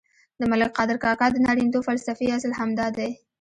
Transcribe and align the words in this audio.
د 0.39 0.41
ملک 0.51 0.71
قادر 0.77 0.97
کاکا 1.03 1.27
د 1.31 1.37
نارینتوب 1.45 1.83
فلسفې 1.89 2.27
اصل 2.37 2.51
هم 2.59 2.69
دادی. 2.79 3.11